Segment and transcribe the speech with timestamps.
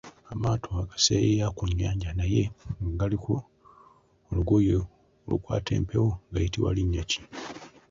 [0.33, 2.43] Amaato agaseeyeeya ku nnyanja naye
[2.81, 3.33] nga galiko
[4.29, 4.71] olugoye
[5.25, 7.19] olukwata empewo gayitibwa linnya ki?